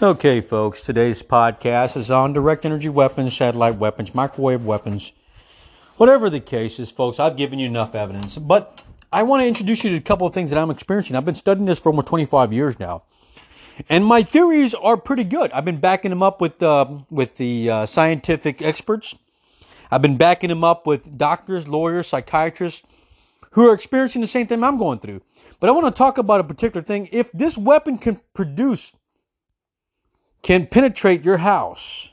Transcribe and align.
Okay, 0.00 0.40
folks, 0.40 0.82
today's 0.82 1.22
podcast 1.22 1.96
is 1.96 2.10
on 2.10 2.32
direct 2.32 2.64
energy 2.64 2.88
weapons, 2.88 3.36
satellite 3.36 3.76
weapons, 3.76 4.14
microwave 4.14 4.64
weapons. 4.64 5.12
Whatever 5.96 6.28
the 6.28 6.40
case 6.40 6.80
is, 6.80 6.90
folks, 6.90 7.20
I've 7.20 7.36
given 7.36 7.60
you 7.60 7.66
enough 7.66 7.94
evidence. 7.94 8.36
But 8.36 8.80
I 9.12 9.22
want 9.22 9.42
to 9.42 9.46
introduce 9.46 9.84
you 9.84 9.90
to 9.90 9.96
a 9.96 10.00
couple 10.00 10.26
of 10.26 10.34
things 10.34 10.50
that 10.50 10.58
I'm 10.58 10.70
experiencing. 10.70 11.14
I've 11.14 11.26
been 11.26 11.36
studying 11.36 11.66
this 11.66 11.78
for 11.78 11.90
almost 11.90 12.08
25 12.08 12.52
years 12.52 12.80
now. 12.80 13.04
And 13.88 14.04
my 14.04 14.24
theories 14.24 14.74
are 14.74 14.96
pretty 14.96 15.24
good. 15.24 15.52
I've 15.52 15.64
been 15.64 15.78
backing 15.78 16.10
them 16.10 16.22
up 16.22 16.40
with, 16.40 16.60
uh, 16.62 16.86
with 17.10 17.36
the 17.36 17.70
uh, 17.70 17.86
scientific 17.86 18.60
experts. 18.60 19.14
I've 19.90 20.02
been 20.02 20.16
backing 20.16 20.48
them 20.48 20.64
up 20.64 20.84
with 20.84 21.16
doctors, 21.16 21.68
lawyers, 21.68 22.08
psychiatrists 22.08 22.82
who 23.52 23.68
are 23.68 23.74
experiencing 23.74 24.22
the 24.22 24.26
same 24.26 24.48
thing 24.48 24.64
I'm 24.64 24.78
going 24.78 24.98
through. 24.98 25.20
But 25.60 25.68
I 25.68 25.72
want 25.74 25.94
to 25.94 25.96
talk 25.96 26.18
about 26.18 26.40
a 26.40 26.44
particular 26.44 26.82
thing. 26.82 27.08
If 27.12 27.30
this 27.30 27.56
weapon 27.56 27.98
can 27.98 28.20
produce 28.34 28.94
can 30.42 30.66
penetrate 30.66 31.24
your 31.24 31.38
house, 31.38 32.10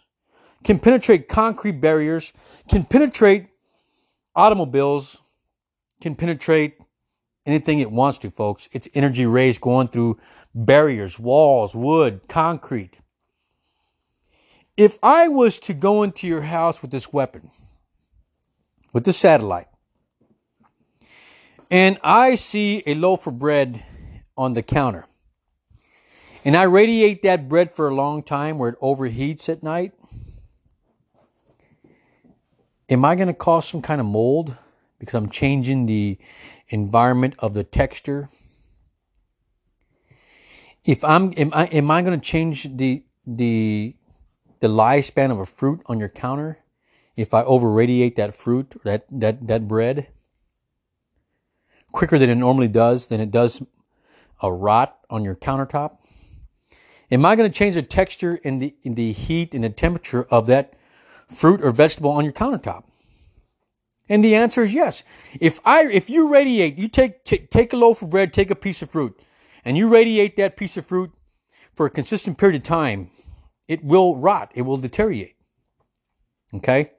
can 0.64 0.80
penetrate 0.80 1.28
concrete 1.28 1.82
barriers, 1.82 2.32
can 2.70 2.84
penetrate 2.84 3.48
automobiles, 4.36 5.18
can 6.02 6.16
penetrate 6.16 6.78
anything 7.46 7.80
it 7.80 7.92
wants 7.92 8.20
to, 8.20 8.30
folks. 8.30 8.70
It's 8.72 8.88
energy 8.94 9.26
rays 9.26 9.58
going 9.58 9.88
through 9.90 10.20
barriers, 10.54 11.18
walls, 11.20 11.76
wood, 11.76 12.22
concrete. 12.28 12.98
If 14.78 14.98
I 15.04 15.28
was 15.28 15.60
to 15.62 15.74
go 15.74 16.04
into 16.04 16.28
your 16.28 16.44
house 16.44 16.82
with 16.82 16.92
this 16.92 17.12
weapon, 17.12 17.52
with 18.94 19.04
the 19.04 19.14
satellite, 19.14 19.68
and 21.70 22.00
I 22.04 22.36
see 22.36 22.82
a 22.86 22.96
loaf 22.96 23.28
of 23.28 23.38
bread 23.38 23.84
on 24.38 24.54
the 24.54 24.64
counter, 24.64 25.06
and 26.46 26.56
I 26.56 26.64
radiate 26.64 27.22
that 27.24 27.50
bread 27.50 27.76
for 27.76 27.88
a 27.88 27.96
long 27.96 28.24
time 28.24 28.58
where 28.58 28.70
it 28.70 28.80
overheats 28.82 29.50
at 29.50 29.62
night, 29.62 29.94
am 32.90 33.04
I 33.06 33.16
going 33.16 33.28
to 33.28 33.34
cause 33.34 33.68
some 33.68 33.82
kind 33.82 34.00
of 34.00 34.08
mold 34.08 34.56
because 35.00 35.16
I'm 35.16 35.30
changing 35.30 35.86
the 35.86 36.18
environment 36.70 37.36
of 37.40 37.54
the 37.54 37.64
texture? 37.64 38.30
If 40.86 41.04
I'm 41.04 41.34
am 41.38 41.52
I 41.54 41.66
am 41.66 41.92
I 41.92 42.02
going 42.02 42.20
to 42.20 42.26
change 42.26 42.64
the 42.78 43.04
the 43.28 43.96
the 44.60 44.68
lifespan 44.68 45.32
of 45.32 45.40
a 45.40 45.46
fruit 45.46 45.82
on 45.86 46.00
your 46.00 46.10
counter 46.10 46.60
if 47.16 47.34
I 47.34 47.44
over 47.44 47.70
radiate 47.70 48.16
that 48.16 48.34
fruit 48.34 48.80
that 48.86 49.06
that 49.12 49.46
that 49.46 49.68
bread 49.68 50.08
quicker 51.92 52.18
than 52.18 52.30
it 52.30 52.36
normally 52.36 52.68
does 52.68 53.08
than 53.08 53.20
it 53.20 53.30
does 53.30 53.62
a 54.42 54.52
rot 54.52 54.98
on 55.10 55.24
your 55.24 55.36
countertop? 55.36 55.98
Am 57.12 57.26
I 57.26 57.36
going 57.36 57.50
to 57.50 57.58
change 57.58 57.76
the 57.76 57.82
texture 57.82 58.40
and 58.44 58.62
the, 58.62 58.76
and 58.86 58.96
the 58.96 59.12
heat 59.12 59.54
and 59.54 59.64
the 59.64 59.70
temperature 59.70 60.24
of 60.30 60.46
that 60.48 60.74
fruit 61.34 61.62
or 61.64 61.72
vegetable 61.72 62.12
on 62.12 62.24
your 62.24 62.34
countertop? 62.34 62.84
And 64.08 64.24
the 64.24 64.36
answer 64.36 64.64
is 64.64 64.74
yes. 64.74 65.04
If 65.40 65.60
I, 65.66 65.88
if 65.88 66.10
you 66.10 66.28
radiate, 66.28 66.78
you 66.78 66.88
take, 66.88 67.26
t- 67.26 67.48
take 67.50 67.74
a 67.74 67.78
loaf 67.78 68.02
of 68.02 68.10
bread, 68.10 68.34
take 68.34 68.50
a 68.50 68.56
piece 68.56 68.82
of 68.82 68.90
fruit, 68.90 69.20
and 69.64 69.78
you 69.78 69.88
radiate 69.88 70.36
that 70.38 70.58
piece 70.58 70.78
of 70.78 70.86
fruit 70.86 71.12
for 71.76 71.86
a 71.86 71.92
consistent 71.92 72.38
period 72.38 72.62
of 72.62 72.68
time, 72.68 73.12
it 73.68 73.84
will 73.84 74.16
rot. 74.16 74.52
It 74.56 74.64
will 74.64 74.78
deteriorate. 74.78 75.36
Okay. 76.54 76.92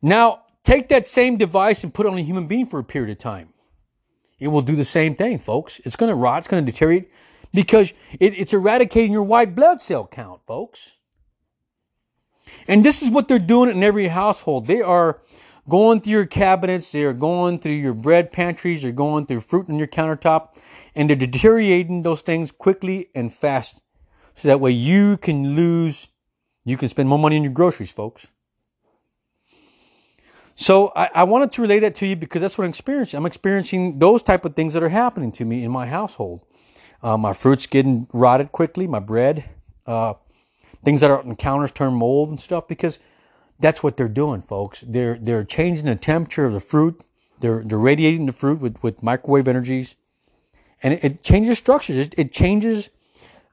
Now 0.00 0.42
take 0.62 0.88
that 0.88 1.06
same 1.06 1.36
device 1.36 1.82
and 1.82 1.92
put 1.92 2.06
it 2.06 2.08
on 2.12 2.18
a 2.18 2.22
human 2.22 2.46
being 2.46 2.66
for 2.66 2.78
a 2.78 2.84
period 2.84 3.10
of 3.10 3.18
time. 3.18 3.50
It 4.38 4.48
will 4.48 4.62
do 4.62 4.76
the 4.76 4.84
same 4.84 5.16
thing, 5.16 5.38
folks. 5.38 5.80
It's 5.84 5.96
going 5.96 6.10
to 6.10 6.14
rot. 6.14 6.40
It's 6.40 6.48
going 6.48 6.64
to 6.64 6.70
deteriorate 6.70 7.10
because 7.52 7.92
it, 8.18 8.38
it's 8.38 8.52
eradicating 8.52 9.12
your 9.12 9.22
white 9.22 9.54
blood 9.54 9.80
cell 9.80 10.06
count, 10.06 10.40
folks. 10.46 10.92
And 12.68 12.84
this 12.84 13.02
is 13.02 13.10
what 13.10 13.28
they're 13.28 13.38
doing 13.38 13.70
in 13.70 13.82
every 13.82 14.08
household. 14.08 14.66
They 14.66 14.82
are 14.82 15.20
going 15.68 16.00
through 16.00 16.12
your 16.12 16.26
cabinets, 16.26 16.92
they 16.92 17.02
are 17.02 17.12
going 17.12 17.58
through 17.58 17.72
your 17.72 17.94
bread 17.94 18.32
pantries, 18.32 18.82
they're 18.82 18.92
going 18.92 19.26
through 19.26 19.40
fruit 19.40 19.68
on 19.68 19.78
your 19.78 19.88
countertop, 19.88 20.50
and 20.94 21.08
they're 21.08 21.16
deteriorating 21.16 22.02
those 22.02 22.22
things 22.22 22.52
quickly 22.52 23.08
and 23.14 23.34
fast. 23.34 23.82
So 24.34 24.48
that 24.48 24.60
way 24.60 24.70
you 24.70 25.16
can 25.16 25.54
lose, 25.56 26.08
you 26.64 26.76
can 26.76 26.88
spend 26.88 27.08
more 27.08 27.18
money 27.18 27.36
on 27.36 27.42
your 27.42 27.52
groceries, 27.52 27.90
folks. 27.90 28.26
So 30.54 30.92
I, 30.96 31.10
I, 31.14 31.24
wanted 31.24 31.52
to 31.52 31.62
relay 31.62 31.80
that 31.80 31.94
to 31.96 32.06
you 32.06 32.16
because 32.16 32.40
that's 32.40 32.56
what 32.56 32.64
I'm 32.64 32.70
experiencing. 32.70 33.18
I'm 33.18 33.26
experiencing 33.26 33.98
those 33.98 34.22
type 34.22 34.46
of 34.46 34.54
things 34.56 34.72
that 34.72 34.82
are 34.82 34.88
happening 34.88 35.30
to 35.32 35.44
me 35.44 35.62
in 35.62 35.70
my 35.70 35.86
household. 35.86 36.46
Uh, 37.02 37.16
my 37.16 37.32
fruit's 37.32 37.66
getting 37.66 38.06
rotted 38.12 38.52
quickly. 38.52 38.86
My 38.86 38.98
bread, 38.98 39.44
uh, 39.86 40.14
things 40.84 41.00
that 41.00 41.10
are 41.10 41.18
on 41.18 41.36
counters 41.36 41.72
turn 41.72 41.94
mold 41.94 42.30
and 42.30 42.40
stuff 42.40 42.66
because 42.68 42.98
that's 43.58 43.82
what 43.82 43.96
they're 43.96 44.08
doing, 44.08 44.42
folks. 44.42 44.84
They're 44.86 45.18
they're 45.20 45.44
changing 45.44 45.86
the 45.86 45.96
temperature 45.96 46.46
of 46.46 46.52
the 46.52 46.60
fruit. 46.60 47.00
They're 47.40 47.62
they're 47.64 47.78
radiating 47.78 48.26
the 48.26 48.32
fruit 48.32 48.60
with, 48.60 48.82
with 48.82 49.02
microwave 49.02 49.48
energies, 49.48 49.96
and 50.82 50.94
it, 50.94 51.04
it 51.04 51.22
changes 51.22 51.58
structures. 51.58 51.96
It, 51.96 52.14
it 52.18 52.32
changes 52.32 52.90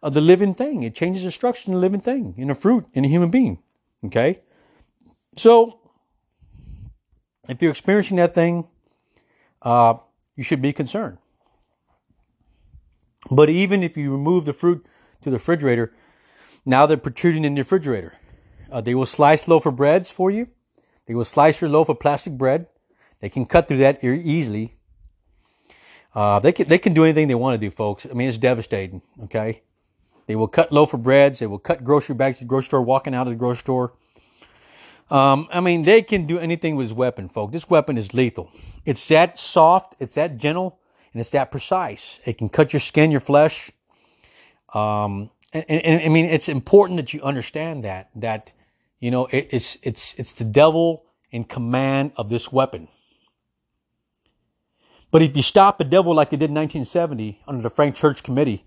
uh, 0.02 0.10
the 0.10 0.22
living 0.22 0.54
thing. 0.54 0.84
It 0.84 0.96
changes 0.96 1.24
the 1.24 1.31
structure 1.31 1.64
in 1.68 1.74
the 1.74 1.80
living 1.80 2.02
thing 2.02 2.34
in 2.38 2.50
a 2.50 2.56
fruit 2.56 2.86
in 2.94 3.06
a 3.06 3.08
human 3.08 3.30
being. 3.30 3.60
Okay, 4.06 4.42
so 5.38 5.80
if 7.48 7.62
you're 7.62 7.72
experiencing 7.72 8.18
that 8.18 8.34
thing, 8.34 8.68
uh, 9.62 9.96
you 10.36 10.44
should 10.44 10.62
be 10.62 10.74
concerned. 10.74 11.18
But 13.32 13.50
even 13.50 13.84
if 13.84 13.98
you 13.98 14.12
remove 14.12 14.46
the 14.46 14.54
fruit 14.54 14.86
to 15.22 15.30
the 15.30 15.38
refrigerator, 15.38 15.94
now 16.66 16.86
they're 16.86 16.98
protruding 16.98 17.46
in 17.46 17.56
the 17.56 17.62
refrigerator. 17.62 18.14
Uh, 18.72 18.82
they 18.82 18.96
will 18.96 19.06
slice 19.06 19.48
loaf 19.48 19.66
of 19.66 19.76
breads 19.76 20.10
for 20.10 20.32
you. 20.32 20.48
They 21.06 21.16
will 21.16 21.26
slice 21.26 21.62
your 21.62 21.70
loaf 21.70 21.90
of 21.90 22.00
plastic 22.00 22.34
bread. 22.34 22.68
They 23.20 23.30
can 23.30 23.46
cut 23.46 23.68
through 23.68 23.78
that 23.78 24.02
very 24.02 24.22
easily. 24.22 24.76
Uh, 26.16 26.40
they 26.40 26.52
can 26.52 26.68
they 26.68 26.78
can 26.78 26.94
do 26.94 27.04
anything 27.04 27.28
they 27.28 27.36
want 27.36 27.56
to 27.56 27.58
do, 27.58 27.72
folks. 27.72 28.06
I 28.10 28.14
mean, 28.14 28.30
it's 28.30 28.38
devastating. 28.38 29.02
Okay, 29.24 29.62
they 30.28 30.36
will 30.36 30.48
cut 30.48 30.72
loaf 30.72 30.94
of 30.94 31.04
breads. 31.04 31.40
They 31.40 31.48
will 31.48 31.60
cut 31.60 31.84
grocery 31.84 32.16
bags 32.16 32.38
at 32.38 32.40
the 32.42 32.46
grocery 32.46 32.68
store. 32.68 32.82
Walking 32.82 33.16
out 33.16 33.28
of 33.28 33.32
the 33.32 33.38
grocery 33.38 33.62
store. 33.62 33.94
Um, 35.10 35.48
I 35.52 35.60
mean, 35.60 35.84
they 35.84 36.02
can 36.02 36.26
do 36.26 36.40
anything 36.40 36.76
with 36.76 36.88
this 36.88 36.96
weapon, 36.96 37.30
folks. 37.30 37.54
This 37.54 37.70
weapon 37.70 37.98
is 37.98 38.14
lethal. 38.14 38.50
It's 38.86 39.08
that 39.10 39.38
soft. 39.38 39.96
It's 40.00 40.16
that 40.16 40.38
gentle 40.38 40.80
and 41.13 41.22
it's 41.22 41.29
that 41.29 41.51
precise. 41.51 42.19
It 42.25 42.38
can 42.38 42.50
cut 42.50 42.74
your 42.74 42.79
skin, 42.79 43.12
your 43.12 43.19
flesh. 43.22 43.72
Um, 44.74 45.29
and, 45.53 45.66
and, 45.69 45.81
and 45.85 46.01
I 46.01 46.09
mean, 46.09 46.25
it's 46.25 46.50
important 46.50 46.97
that 46.97 47.13
you 47.13 47.22
understand 47.22 47.84
that 47.84 48.09
that 48.16 48.51
you 49.00 49.12
know 49.12 49.28
it, 49.28 49.50
it's 49.51 49.78
it's 49.84 50.16
it's 50.16 50.34
the 50.34 50.46
devil 50.46 51.06
in 51.31 51.44
command 51.44 52.12
of 52.16 52.29
this 52.29 52.51
weapon. 52.51 52.88
But 55.12 55.22
if 55.22 55.38
you 55.38 55.44
stop 55.44 55.78
the 55.78 55.84
devil 55.84 56.16
like 56.16 56.31
they 56.31 56.38
did 56.38 56.50
in 56.50 56.56
1970 56.56 57.41
under 57.47 57.62
the 57.62 57.69
Frank 57.69 57.95
Church 57.95 58.24
Committee, 58.24 58.66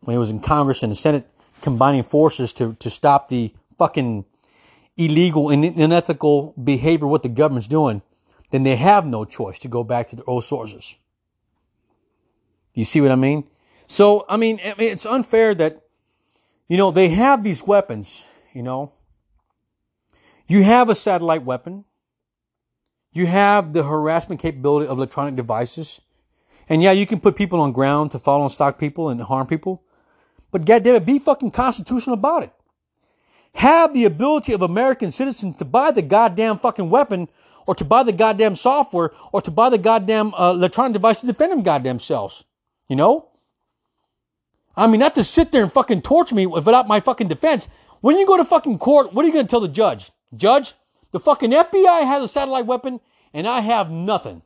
when 0.00 0.14
he 0.14 0.18
was 0.18 0.28
in 0.28 0.40
Congress 0.40 0.82
and 0.82 0.92
the 0.92 0.96
Senate 0.96 1.26
combining 1.62 2.02
forces 2.02 2.52
to, 2.54 2.74
to 2.74 2.90
stop 2.90 3.28
the 3.28 3.54
fucking 3.78 4.26
illegal 4.98 5.48
and 5.48 5.64
unethical 5.64 6.52
behavior 6.62 7.06
what 7.06 7.22
the 7.22 7.30
government's 7.30 7.66
doing, 7.66 8.02
then 8.50 8.62
they 8.62 8.76
have 8.76 9.06
no 9.06 9.24
choice 9.24 9.58
to 9.60 9.68
go 9.68 9.82
back 9.82 10.08
to 10.08 10.16
their 10.16 10.28
old 10.28 10.44
sources. 10.44 10.96
You 12.80 12.84
see 12.84 13.02
what 13.02 13.12
I 13.12 13.16
mean? 13.16 13.44
So, 13.86 14.24
I 14.26 14.38
mean, 14.38 14.58
it's 14.62 15.04
unfair 15.04 15.54
that, 15.56 15.82
you 16.66 16.78
know, 16.78 16.90
they 16.90 17.10
have 17.10 17.44
these 17.44 17.62
weapons, 17.62 18.24
you 18.54 18.62
know. 18.62 18.92
You 20.48 20.62
have 20.62 20.88
a 20.88 20.94
satellite 20.94 21.44
weapon. 21.44 21.84
You 23.12 23.26
have 23.26 23.74
the 23.74 23.82
harassment 23.82 24.40
capability 24.40 24.88
of 24.88 24.96
electronic 24.96 25.36
devices. 25.36 26.00
And 26.70 26.82
yeah, 26.82 26.92
you 26.92 27.06
can 27.06 27.20
put 27.20 27.36
people 27.36 27.60
on 27.60 27.72
ground 27.72 28.12
to 28.12 28.18
follow 28.18 28.44
and 28.44 28.50
stalk 28.50 28.78
people 28.78 29.10
and 29.10 29.20
harm 29.20 29.46
people. 29.46 29.82
But 30.50 30.64
goddamn 30.64 30.94
it, 30.94 31.04
be 31.04 31.18
fucking 31.18 31.50
constitutional 31.50 32.14
about 32.14 32.44
it. 32.44 32.52
Have 33.56 33.92
the 33.92 34.06
ability 34.06 34.54
of 34.54 34.62
American 34.62 35.12
citizens 35.12 35.58
to 35.58 35.66
buy 35.66 35.90
the 35.90 36.00
goddamn 36.00 36.58
fucking 36.58 36.88
weapon 36.88 37.28
or 37.66 37.74
to 37.74 37.84
buy 37.84 38.04
the 38.04 38.12
goddamn 38.14 38.56
software 38.56 39.12
or 39.32 39.42
to 39.42 39.50
buy 39.50 39.68
the 39.68 39.76
goddamn 39.76 40.32
uh, 40.32 40.52
electronic 40.52 40.94
device 40.94 41.20
to 41.20 41.26
defend 41.26 41.52
them 41.52 41.62
goddamn 41.62 41.98
selves. 41.98 42.44
You 42.90 42.96
know? 42.96 43.28
I 44.76 44.88
mean, 44.88 44.98
not 44.98 45.14
to 45.14 45.22
sit 45.22 45.52
there 45.52 45.62
and 45.62 45.72
fucking 45.72 46.02
torture 46.02 46.34
me 46.34 46.44
without 46.46 46.88
my 46.88 46.98
fucking 46.98 47.28
defense. 47.28 47.68
When 48.00 48.18
you 48.18 48.26
go 48.26 48.36
to 48.36 48.44
fucking 48.44 48.78
court, 48.78 49.14
what 49.14 49.24
are 49.24 49.28
you 49.28 49.32
going 49.32 49.46
to 49.46 49.50
tell 49.50 49.60
the 49.60 49.68
judge? 49.68 50.10
Judge, 50.36 50.74
the 51.12 51.20
fucking 51.20 51.52
FBI 51.52 52.04
has 52.04 52.24
a 52.24 52.28
satellite 52.28 52.66
weapon 52.66 53.00
and 53.32 53.46
I 53.46 53.60
have 53.60 53.90
nothing. 53.90 54.42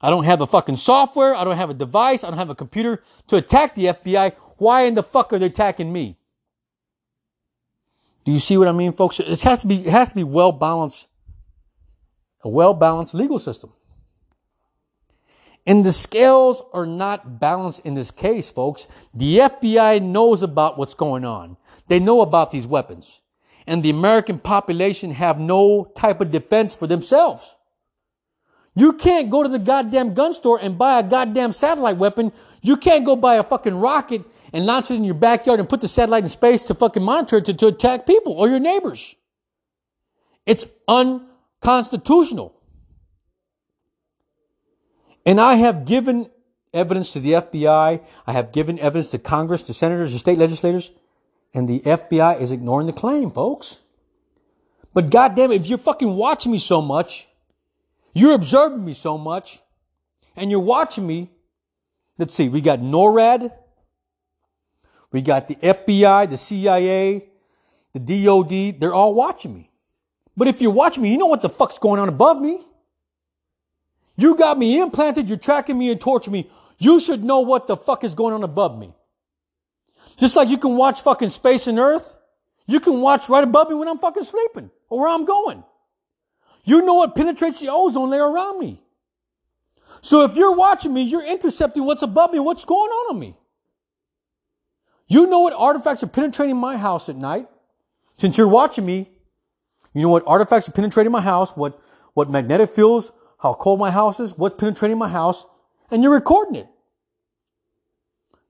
I 0.00 0.10
don't 0.10 0.24
have 0.24 0.40
the 0.40 0.46
fucking 0.48 0.74
software. 0.74 1.36
I 1.36 1.44
don't 1.44 1.56
have 1.56 1.70
a 1.70 1.74
device. 1.74 2.24
I 2.24 2.28
don't 2.28 2.38
have 2.38 2.50
a 2.50 2.56
computer 2.56 3.04
to 3.28 3.36
attack 3.36 3.76
the 3.76 3.86
FBI. 3.86 4.34
Why 4.56 4.82
in 4.82 4.94
the 4.94 5.04
fuck 5.04 5.32
are 5.32 5.38
they 5.38 5.46
attacking 5.46 5.92
me? 5.92 6.18
Do 8.24 8.32
you 8.32 8.40
see 8.40 8.56
what 8.56 8.66
I 8.66 8.72
mean, 8.72 8.92
folks? 8.92 9.20
It 9.20 9.40
has 9.42 9.60
to 9.60 9.68
be, 9.68 9.86
it 9.86 9.90
has 9.90 10.08
to 10.08 10.16
be 10.16 10.24
well 10.24 10.50
balanced, 10.50 11.06
a 12.42 12.48
well 12.48 12.74
balanced 12.74 13.14
legal 13.14 13.38
system. 13.38 13.72
And 15.66 15.84
the 15.84 15.92
scales 15.92 16.62
are 16.72 16.86
not 16.86 17.38
balanced 17.38 17.80
in 17.84 17.94
this 17.94 18.10
case, 18.10 18.50
folks. 18.50 18.88
The 19.14 19.38
FBI 19.38 20.02
knows 20.02 20.42
about 20.42 20.76
what's 20.76 20.94
going 20.94 21.24
on. 21.24 21.56
They 21.86 22.00
know 22.00 22.20
about 22.20 22.50
these 22.50 22.66
weapons. 22.66 23.20
And 23.66 23.82
the 23.82 23.90
American 23.90 24.38
population 24.38 25.12
have 25.12 25.38
no 25.38 25.84
type 25.94 26.20
of 26.20 26.32
defense 26.32 26.74
for 26.74 26.88
themselves. 26.88 27.54
You 28.74 28.94
can't 28.94 29.30
go 29.30 29.42
to 29.42 29.48
the 29.48 29.58
goddamn 29.58 30.14
gun 30.14 30.32
store 30.32 30.58
and 30.60 30.78
buy 30.78 30.98
a 30.98 31.02
goddamn 31.02 31.52
satellite 31.52 31.98
weapon. 31.98 32.32
You 32.62 32.76
can't 32.76 33.04
go 33.04 33.14
buy 33.14 33.34
a 33.34 33.42
fucking 33.42 33.74
rocket 33.74 34.22
and 34.52 34.66
launch 34.66 34.90
it 34.90 34.94
in 34.94 35.04
your 35.04 35.14
backyard 35.14 35.60
and 35.60 35.68
put 35.68 35.80
the 35.80 35.88
satellite 35.88 36.24
in 36.24 36.28
space 36.28 36.64
to 36.64 36.74
fucking 36.74 37.02
monitor 37.02 37.36
it 37.36 37.44
to, 37.46 37.54
to 37.54 37.66
attack 37.68 38.06
people 38.06 38.32
or 38.32 38.48
your 38.48 38.58
neighbors. 38.58 39.14
It's 40.46 40.64
unconstitutional. 40.88 42.54
And 45.24 45.40
I 45.40 45.54
have 45.54 45.84
given 45.84 46.30
evidence 46.72 47.12
to 47.12 47.20
the 47.20 47.32
FBI. 47.32 48.02
I 48.26 48.32
have 48.32 48.52
given 48.52 48.78
evidence 48.78 49.10
to 49.10 49.18
Congress, 49.18 49.62
to 49.64 49.74
senators, 49.74 50.12
to 50.12 50.18
state 50.18 50.38
legislators. 50.38 50.92
And 51.54 51.68
the 51.68 51.80
FBI 51.80 52.40
is 52.40 52.50
ignoring 52.50 52.86
the 52.86 52.92
claim, 52.92 53.30
folks. 53.30 53.80
But 54.94 55.10
goddamn 55.10 55.52
it, 55.52 55.62
if 55.62 55.66
you're 55.68 55.78
fucking 55.78 56.14
watching 56.14 56.52
me 56.52 56.58
so 56.58 56.82
much, 56.82 57.28
you're 58.12 58.34
observing 58.34 58.84
me 58.84 58.92
so 58.92 59.16
much, 59.16 59.60
and 60.36 60.50
you're 60.50 60.60
watching 60.60 61.06
me. 61.06 61.30
Let's 62.18 62.34
see, 62.34 62.48
we 62.48 62.60
got 62.60 62.80
NORAD, 62.80 63.50
we 65.10 65.22
got 65.22 65.48
the 65.48 65.54
FBI, 65.56 66.28
the 66.28 66.36
CIA, 66.36 67.28
the 67.94 68.24
DOD, 68.24 68.80
they're 68.80 68.94
all 68.94 69.14
watching 69.14 69.54
me. 69.54 69.70
But 70.36 70.48
if 70.48 70.60
you're 70.60 70.72
watching 70.72 71.02
me, 71.02 71.10
you 71.10 71.18
know 71.18 71.26
what 71.26 71.42
the 71.42 71.48
fuck's 71.48 71.78
going 71.78 72.00
on 72.00 72.08
above 72.08 72.40
me. 72.40 72.60
You 74.22 74.36
got 74.36 74.56
me 74.56 74.80
implanted, 74.80 75.28
you're 75.28 75.36
tracking 75.36 75.76
me 75.76 75.90
and 75.90 76.00
torturing 76.00 76.32
me. 76.32 76.50
You 76.78 77.00
should 77.00 77.24
know 77.24 77.40
what 77.40 77.66
the 77.66 77.76
fuck 77.76 78.04
is 78.04 78.14
going 78.14 78.32
on 78.32 78.44
above 78.44 78.78
me. 78.78 78.94
Just 80.16 80.36
like 80.36 80.48
you 80.48 80.58
can 80.58 80.76
watch 80.76 81.00
fucking 81.00 81.30
space 81.30 81.66
and 81.66 81.76
earth, 81.76 82.14
you 82.68 82.78
can 82.78 83.00
watch 83.00 83.28
right 83.28 83.42
above 83.42 83.68
me 83.68 83.74
when 83.74 83.88
I'm 83.88 83.98
fucking 83.98 84.22
sleeping 84.22 84.70
or 84.88 85.00
where 85.00 85.08
I'm 85.08 85.24
going. 85.24 85.64
You 86.62 86.82
know 86.82 86.94
what 86.94 87.16
penetrates 87.16 87.58
the 87.58 87.72
ozone 87.72 88.10
layer 88.10 88.30
around 88.30 88.60
me. 88.60 88.80
So 90.02 90.22
if 90.22 90.36
you're 90.36 90.54
watching 90.54 90.94
me, 90.94 91.02
you're 91.02 91.24
intercepting 91.24 91.84
what's 91.84 92.02
above 92.02 92.32
me, 92.32 92.38
what's 92.38 92.64
going 92.64 92.90
on 92.90 93.16
on 93.16 93.20
me. 93.20 93.36
You 95.08 95.26
know 95.26 95.40
what 95.40 95.52
artifacts 95.52 96.04
are 96.04 96.06
penetrating 96.06 96.56
my 96.56 96.76
house 96.76 97.08
at 97.08 97.16
night. 97.16 97.48
Since 98.18 98.38
you're 98.38 98.46
watching 98.46 98.86
me, 98.86 99.10
you 99.92 100.02
know 100.02 100.10
what 100.10 100.22
artifacts 100.28 100.68
are 100.68 100.72
penetrating 100.72 101.10
my 101.10 101.20
house, 101.20 101.56
what, 101.56 101.82
what 102.14 102.30
magnetic 102.30 102.70
fields, 102.70 103.10
how 103.42 103.54
cold 103.54 103.80
my 103.80 103.90
house 103.90 104.20
is, 104.20 104.38
what's 104.38 104.54
penetrating 104.54 104.96
my 104.98 105.08
house, 105.08 105.46
and 105.90 106.02
you're 106.02 106.12
recording 106.12 106.54
it. 106.54 106.68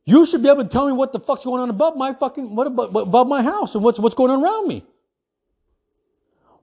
You 0.05 0.27
should 0.27 0.43
be 0.43 0.51
able 0.51 0.65
to 0.65 0.69
tell 0.69 0.87
me 0.87 0.93
what 0.93 1.13
the 1.13 1.21
fuck's 1.21 1.45
going 1.45 1.63
on 1.63 1.71
above 1.71 1.97
my 1.97 2.13
fucking, 2.13 2.55
what 2.55 2.67
above, 2.67 2.95
above 2.95 3.27
my 3.27 3.41
house 3.43 3.75
and 3.75 3.83
what's, 3.83 3.99
what's 3.99 4.15
going 4.15 4.31
on 4.31 4.43
around 4.43 4.69
me. 4.69 4.85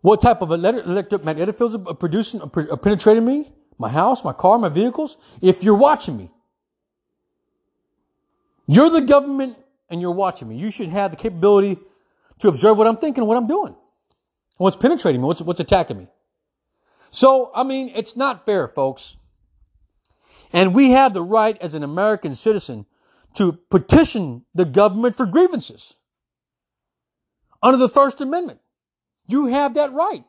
What 0.01 0.21
type 0.21 0.41
of 0.41 0.51
electromagnetic 0.51 1.57
fields 1.57 1.75
are 1.75 1.93
producing, 1.95 2.41
are 2.41 2.77
penetrating 2.77 3.25
me, 3.25 3.51
my 3.77 3.89
house, 3.89 4.23
my 4.23 4.33
car, 4.33 4.59
my 4.59 4.69
vehicles? 4.69 5.17
If 5.41 5.63
you're 5.63 5.75
watching 5.75 6.15
me, 6.15 6.29
you're 8.67 8.89
the 8.89 9.01
government 9.01 9.57
and 9.89 9.99
you're 9.99 10.11
watching 10.11 10.47
me. 10.47 10.55
You 10.55 10.69
should 10.69 10.89
have 10.89 11.11
the 11.11 11.17
capability 11.17 11.79
to 12.39 12.47
observe 12.47 12.77
what 12.77 12.85
I'm 12.85 12.97
thinking, 12.97 13.25
what 13.25 13.37
I'm 13.37 13.47
doing, 13.47 13.75
what's 14.57 14.77
penetrating 14.77 15.21
me, 15.21 15.25
what's, 15.25 15.41
what's 15.41 15.59
attacking 15.59 15.97
me. 15.97 16.07
So, 17.11 17.51
I 17.53 17.63
mean, 17.63 17.91
it's 17.95 18.15
not 18.15 18.45
fair, 18.45 18.67
folks. 18.67 19.17
And 20.51 20.73
we 20.73 20.91
have 20.91 21.13
the 21.13 21.21
right 21.21 21.57
as 21.61 21.73
an 21.73 21.83
American 21.83 22.35
citizen 22.35 22.85
to 23.35 23.53
petition 23.69 24.45
the 24.55 24.65
government 24.65 25.15
for 25.15 25.25
grievances 25.25 25.95
under 27.61 27.77
the 27.77 27.89
First 27.89 28.21
Amendment. 28.21 28.59
You 29.27 29.47
have 29.47 29.75
that 29.75 29.93
right. 29.93 30.23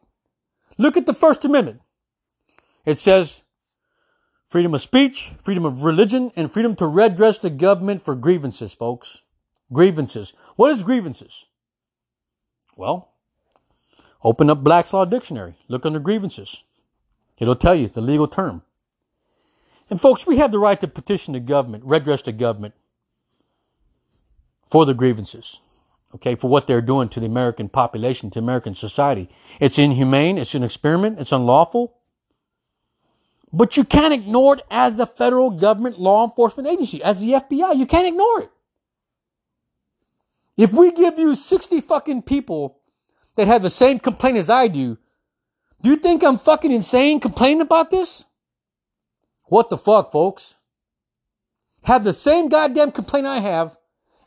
Look 0.77 0.97
at 0.97 1.07
the 1.07 1.15
First 1.15 1.45
Amendment. 1.45 1.81
It 2.85 2.99
says 2.99 3.43
freedom 4.49 4.75
of 4.75 4.83
speech, 4.83 5.33
freedom 5.43 5.65
of 5.65 5.85
religion, 5.85 6.33
and 6.37 6.53
freedom 6.53 6.77
to 6.77 6.87
redress 6.87 7.39
the 7.39 7.51
government 7.51 8.03
for 8.03 8.15
grievances, 8.15 8.75
folks. 8.75 9.23
Grievances. 9.73 10.33
What 10.57 10.73
is 10.73 10.83
grievances? 10.83 11.47
Well, 12.77 13.13
open 14.23 14.51
up 14.51 14.65
Black's 14.65 14.93
Law 14.93 15.05
Dictionary. 15.05 15.55
Look 15.69 15.87
under 15.87 16.01
grievances. 16.01 16.65
It'll 17.41 17.57
tell 17.57 17.75
you 17.75 17.89
the 17.89 18.01
legal 18.01 18.29
term. 18.29 18.63
And 19.89 20.01
folks, 20.01 20.27
we 20.27 20.37
have 20.37 20.53
the 20.53 20.61
right 20.61 20.81
to 20.81 20.87
petition 20.87 21.35
the 21.35 21.41
government, 21.41 21.85
redress 21.85 22.23
the 22.23 22.33
government 22.33 22.75
for 24.69 24.87
the 24.87 24.95
grievances 24.95 25.59
okay, 26.15 26.35
for 26.35 26.49
what 26.49 26.67
they're 26.67 26.81
doing 26.81 27.09
to 27.11 27.21
the 27.21 27.27
American 27.27 27.69
population, 27.69 28.31
to 28.31 28.39
American 28.39 28.75
society. 28.75 29.29
It's 29.61 29.79
inhumane, 29.79 30.39
it's 30.39 30.55
an 30.55 30.65
experiment, 30.65 31.19
it's 31.19 31.33
unlawful. 31.33 31.97
But 33.53 33.77
you 33.77 33.85
can't 33.85 34.15
ignore 34.15 34.57
it 34.57 34.65
as 34.71 34.99
a 34.99 35.07
federal 35.07 35.51
government 35.51 35.99
law 35.99 36.25
enforcement 36.25 36.69
agency, 36.69 37.03
as 37.03 37.21
the 37.21 37.33
FBI. 37.33 37.77
You 37.77 37.87
can't 37.87 38.07
ignore 38.07 38.43
it. 38.43 38.51
If 40.57 40.73
we 40.73 40.93
give 40.93 41.19
you 41.19 41.35
60 41.35 41.81
fucking 41.81 42.23
people 42.23 42.79
that 43.37 43.49
have 43.49 43.63
the 43.63 43.71
same 43.71 43.99
complaint 43.99 44.37
as 44.37 44.51
I 44.51 44.69
do, 44.69 44.99
do 45.83 45.91
you 45.91 45.97
think 45.97 46.23
I'm 46.23 46.39
fucking 46.39 46.71
insane 46.71 47.21
complaining 47.21 47.61
about 47.61 47.91
this? 47.91 48.25
What 49.45 49.69
the 49.69 49.79
fuck, 49.79 50.13
folks? 50.13 50.57
Have 51.83 52.05
the 52.05 52.13
same 52.13 52.49
goddamn 52.49 52.93
complaint 52.93 53.27
I 53.27 53.39
have, 53.39 53.77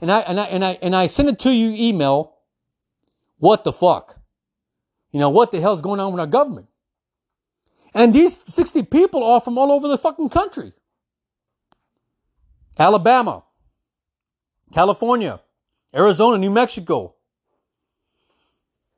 and 0.02 0.12
I 0.12 0.20
and 0.22 0.40
I 0.40 0.44
and 0.46 0.66
I 0.66 0.78
and 0.82 0.96
I 0.96 1.08
send 1.08 1.30
it 1.30 1.40
to 1.40 1.52
you 1.52 1.72
email. 1.72 2.36
What 3.38 3.64
the 3.64 3.74
fuck? 3.74 4.20
You 5.12 5.20
know 5.20 5.30
what 5.30 5.52
the 5.52 5.62
hell's 5.62 5.82
going 5.82 6.00
on 6.00 6.12
with 6.12 6.20
our 6.20 6.28
government? 6.28 6.68
And 7.94 8.14
these 8.14 8.40
60 8.48 8.84
people 8.84 9.24
are 9.24 9.40
from 9.40 9.58
all 9.58 9.72
over 9.72 9.88
the 9.88 9.98
fucking 9.98 10.30
country. 10.30 10.74
Alabama, 12.78 13.44
California, 14.74 15.40
Arizona, 15.96 16.40
New 16.40 16.50
Mexico. 16.50 17.14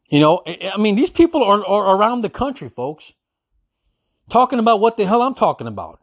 You 0.09 0.19
know, 0.19 0.43
I 0.45 0.77
mean, 0.77 0.95
these 0.95 1.09
people 1.09 1.43
are, 1.43 1.65
are 1.65 1.95
around 1.95 2.21
the 2.21 2.29
country, 2.29 2.69
folks, 2.69 3.11
talking 4.29 4.59
about 4.59 4.79
what 4.79 4.97
the 4.97 5.05
hell 5.05 5.21
I'm 5.21 5.35
talking 5.35 5.67
about. 5.67 5.99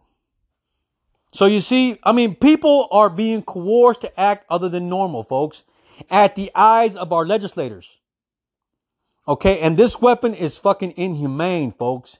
So 1.33 1.47
you 1.47 1.61
see, 1.61 1.99
I 2.03 2.13
mean, 2.13 2.35
people 2.35 2.89
are 2.91 3.09
being 3.09 3.43
coerced 3.43 4.03
to 4.03 4.21
act 4.21 4.45
other 4.51 4.69
than 4.69 4.89
normal, 4.89 5.23
folks, 5.23 5.65
at 6.11 6.35
the 6.35 6.51
eyes 6.55 6.97
of 6.97 7.13
our 7.13 7.25
legislators. 7.25 7.99
Okay, 9.27 9.61
and 9.61 9.77
this 9.77 10.01
weapon 10.01 10.35
is 10.35 10.59
fucking 10.59 10.95
inhumane, 10.97 11.71
folks. 11.71 12.19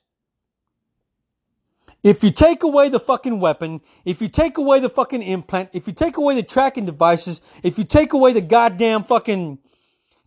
If 2.03 2.25
you 2.25 2.31
take 2.31 2.63
away 2.63 2.89
the 2.89 3.01
fucking 3.01 3.39
weapon, 3.39 3.81
if 4.05 4.23
you 4.23 4.29
take 4.29 4.57
away 4.57 4.81
the 4.81 4.89
fucking 4.89 5.23
implant, 5.23 5.71
if 5.73 5.87
you 5.87 5.93
take 5.93 6.17
away 6.17 6.35
the 6.35 6.43
tracking 6.43 6.87
devices, 6.87 7.41
if 7.63 7.77
you 7.79 7.85
take 7.85 8.13
away 8.13 8.33
the 8.33 8.41
goddamn 8.41 9.05
fucking 9.05 9.59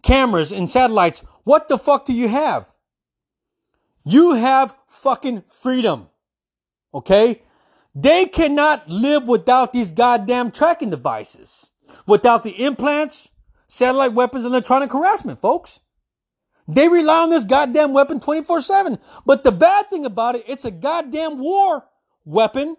cameras 0.01 0.51
and 0.51 0.70
satellites, 0.70 1.24
what 1.46 1.70
the 1.70 1.78
fuck 1.78 2.06
do 2.06 2.14
you 2.14 2.28
have? 2.28 2.68
You 4.04 4.34
have 4.34 4.75
fucking 4.88 5.44
freedom. 5.48 6.10
Okay? 6.94 7.44
They 7.94 8.25
cannot 8.25 8.90
live 8.90 9.28
without 9.28 9.72
these 9.72 9.92
goddamn 9.92 10.52
tracking 10.52 10.90
devices, 10.90 11.72
without 12.06 12.44
the 12.44 12.66
implants, 12.66 13.30
satellite 13.68 14.14
weapons, 14.14 14.44
electronic 14.44 14.92
harassment, 14.92 15.40
folks. 15.40 15.80
They 16.68 16.90
rely 16.90 17.24
on 17.24 17.30
this 17.30 17.46
goddamn 17.46 17.94
weapon 17.94 18.20
24 18.20 18.62
7. 18.62 19.00
But 19.25 19.44
the 19.44 19.52
bad 19.52 19.90
thing 19.90 20.06
about 20.06 20.36
it, 20.36 20.46
it's 20.48 20.66
a 20.66 20.72
goddamn 20.72 21.40
war 21.40 21.86
weapon 22.25 22.75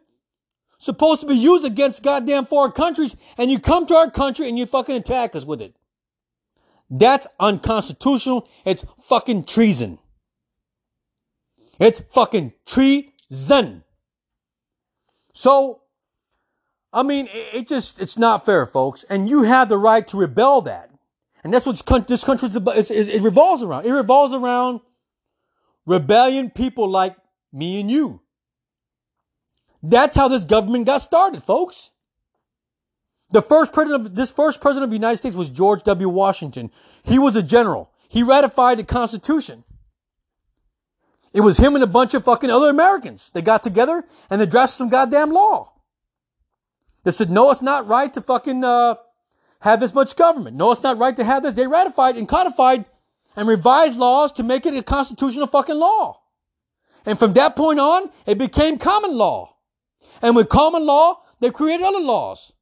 supposed 0.79 1.21
to 1.21 1.27
be 1.27 1.37
used 1.37 1.65
against 1.65 2.03
goddamn 2.03 2.47
foreign 2.47 2.73
countries, 2.73 3.17
and 3.39 3.51
you 3.51 3.61
come 3.61 3.87
to 3.87 3.95
our 3.95 4.11
country 4.11 4.49
and 4.49 4.59
you 4.59 4.67
fucking 4.67 4.97
attack 4.97 5.37
us 5.37 5.45
with 5.45 5.63
it. 5.63 5.75
That's 6.91 7.27
unconstitutional. 7.41 8.49
It's 8.65 8.85
fucking 9.03 9.45
treason. 9.45 9.99
It's 11.79 12.01
fucking 12.01 12.53
treason. 12.65 13.83
So, 15.33 15.83
I 16.93 17.03
mean, 17.03 17.27
it, 17.27 17.49
it 17.53 17.69
just, 17.69 18.01
it's 18.01 18.17
not 18.17 18.47
fair, 18.47 18.67
folks. 18.67 19.05
And 19.05 19.29
you 19.29 19.43
have 19.43 19.69
the 19.69 19.79
right 19.79 20.07
to 20.09 20.17
rebel 20.17 20.63
that. 20.63 20.91
And 21.45 21.53
that's 21.53 21.67
what 21.67 22.09
this 22.09 22.25
country 22.25 22.49
it 22.53 23.23
revolves 23.23 23.63
around. 23.63 23.87
It 23.87 23.93
revolves 23.93 24.33
around 24.33 24.81
rebellion 25.85 26.51
people 26.51 26.91
like 26.91 27.17
me 27.53 27.81
and 27.81 27.91
you. 27.91 28.21
That's 29.83 30.17
how 30.17 30.29
this 30.29 30.45
government 30.45 30.87
got 30.87 31.03
started, 31.03 31.43
folks. 31.43 31.91
The 33.31 33.43
first 33.43 33.73
president 33.73 34.07
of 34.07 34.15
this 34.15 34.31
first 34.31 34.61
president 34.61 34.85
of 34.85 34.91
the 34.91 34.97
United 34.97 35.19
States 35.19 35.37
was 35.37 35.51
George 35.51 35.83
W. 35.83 36.09
Washington. 36.09 36.71
He 37.03 37.19
was 37.19 37.35
a 37.37 37.43
general. 37.43 37.91
He 38.09 38.23
ratified 38.23 38.79
the 38.79 38.85
Constitution. 38.85 39.65
It 41.33 41.41
was 41.41 41.59
him 41.59 41.75
and 41.75 41.85
a 41.85 41.89
bunch 41.89 42.15
of 42.15 42.25
fucking 42.25 42.51
other 42.51 42.71
Americans. 42.71 43.31
They 43.35 43.43
got 43.43 43.63
together 43.63 44.05
and 44.31 44.41
they 44.41 44.47
drafted 44.47 44.77
some 44.77 44.89
goddamn 44.89 45.33
law. 45.33 45.73
They 47.05 47.11
said, 47.11 47.31
no, 47.31 47.51
it's 47.51 47.63
not 47.63 47.87
right 47.87 48.13
to 48.15 48.21
fucking 48.21 48.65
uh, 48.65 48.95
have 49.61 49.81
this 49.81 49.93
much 49.93 50.17
government. 50.17 50.57
No, 50.57 50.73
it's 50.73 50.83
not 50.83 50.99
right 50.99 51.17
to 51.17 51.25
have 51.25 51.43
this. 51.43 51.55
They 51.55 51.67
ratified 51.67 52.17
and 52.17 52.29
codified 52.29 52.85
and 53.37 53.47
revised 53.47 53.99
laws 53.99 54.33
to 54.33 54.43
make 54.43 54.67
it 54.67 54.75
a 54.75 54.83
constitutional 54.83 55.47
fucking 55.47 55.77
law. 55.77 56.23
And 57.05 57.19
from 57.19 57.35
that 57.35 57.55
point 57.55 57.79
on, 57.79 58.11
it 58.25 58.39
became 58.39 58.79
common 58.79 59.17
law. 59.17 59.57
And 60.23 60.35
with 60.35 60.49
common 60.49 60.87
law, 60.87 61.23
they 61.41 61.51
created 61.51 61.85
other 61.85 62.01
laws. 62.01 62.53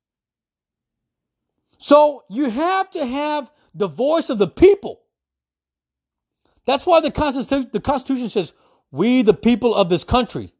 So 1.84 2.24
you 2.30 2.48
have 2.48 2.90
to 2.92 3.04
have 3.04 3.50
the 3.74 3.88
voice 3.88 4.30
of 4.30 4.38
the 4.38 4.48
people. 4.48 5.02
That's 6.64 6.86
why 6.86 7.00
the 7.00 7.10
Constitution, 7.10 7.68
the 7.74 7.80
Constitution 7.80 8.30
says, 8.30 8.54
we 8.90 9.20
the 9.20 9.34
people 9.34 9.74
of 9.74 9.90
this 9.90 10.02
country. 10.02 10.54